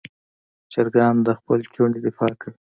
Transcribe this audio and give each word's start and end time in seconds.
چرګان 0.71 1.15
د 1.27 1.27
خپل 1.39 1.59
چوڼې 1.73 1.99
دفاع 2.07 2.33
کوي. 2.41 2.57